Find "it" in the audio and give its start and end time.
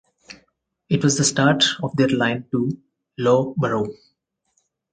0.89-1.03